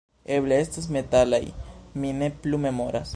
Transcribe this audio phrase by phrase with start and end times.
[0.37, 1.41] Eble estas metalaj,
[2.01, 3.09] mi ne plu memoras